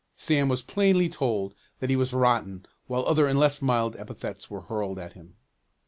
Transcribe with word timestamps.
Sam 0.15 0.49
was 0.49 0.63
plainly 0.63 1.09
told 1.09 1.53
that 1.77 1.91
he 1.91 1.95
was 1.95 2.11
"rotten" 2.11 2.65
while 2.87 3.05
other 3.05 3.27
and 3.27 3.37
less 3.37 3.61
mild 3.61 3.95
epithets 3.97 4.49
were 4.49 4.61
hurled 4.61 4.97
at 4.97 5.13
him. 5.13 5.35